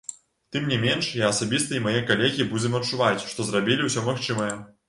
Тым 0.55 0.63
не 0.71 0.77
менш, 0.85 1.09
я 1.19 1.29
асабіста 1.33 1.77
і 1.79 1.83
мае 1.89 1.95
калегі 2.13 2.49
будзем 2.57 2.81
адчуваць, 2.83 3.27
што 3.33 3.49
зрабілі 3.51 3.81
ўсё 3.91 4.09
магчымае. 4.11 4.53